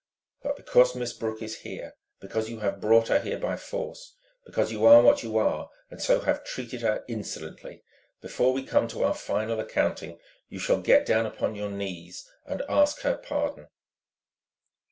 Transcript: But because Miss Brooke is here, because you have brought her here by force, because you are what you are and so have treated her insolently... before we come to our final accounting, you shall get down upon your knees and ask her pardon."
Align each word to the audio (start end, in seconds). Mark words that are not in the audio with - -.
But 0.41 0.55
because 0.55 0.95
Miss 0.95 1.13
Brooke 1.13 1.43
is 1.43 1.57
here, 1.59 1.93
because 2.19 2.49
you 2.49 2.61
have 2.61 2.81
brought 2.81 3.09
her 3.09 3.19
here 3.19 3.37
by 3.37 3.55
force, 3.55 4.15
because 4.47 4.71
you 4.71 4.83
are 4.87 4.99
what 5.03 5.21
you 5.21 5.37
are 5.37 5.69
and 5.91 6.01
so 6.01 6.21
have 6.21 6.43
treated 6.43 6.81
her 6.81 7.05
insolently... 7.07 7.83
before 8.19 8.51
we 8.51 8.63
come 8.63 8.87
to 8.87 9.03
our 9.03 9.13
final 9.13 9.59
accounting, 9.59 10.19
you 10.49 10.57
shall 10.57 10.81
get 10.81 11.05
down 11.05 11.27
upon 11.27 11.53
your 11.53 11.69
knees 11.69 12.27
and 12.47 12.63
ask 12.67 13.01
her 13.01 13.15
pardon." 13.15 13.67